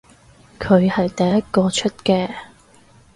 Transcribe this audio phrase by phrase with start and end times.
[0.59, 2.33] 佢係第一個出嘅